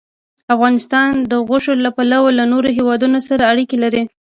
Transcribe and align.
افغانستان 0.53 1.11
د 1.31 1.33
غوښې 1.47 1.73
له 1.85 1.89
پلوه 1.97 2.29
له 2.39 2.43
نورو 2.51 2.69
هېوادونو 2.77 3.17
سره 3.27 3.47
اړیکې 3.51 3.77
لري. 3.83 4.01